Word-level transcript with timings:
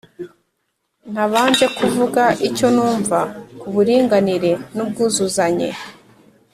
ntabanje 1.11 1.65
kuvuga 1.77 2.23
icyo 2.47 2.67
numva 2.75 3.19
ku 3.59 3.67
buringanire 3.73 4.51
n’ubwuzuzanye. 4.75 5.69